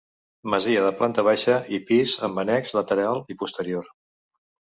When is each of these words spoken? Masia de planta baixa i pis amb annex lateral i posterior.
Masia 0.51 0.85
de 0.85 0.93
planta 1.01 1.25
baixa 1.27 1.57
i 1.77 1.79
pis 1.89 2.13
amb 2.29 2.41
annex 2.45 2.73
lateral 2.79 3.21
i 3.35 3.39
posterior. 3.43 3.93